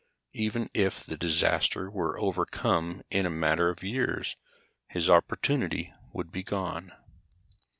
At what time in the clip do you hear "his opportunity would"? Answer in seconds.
4.87-6.31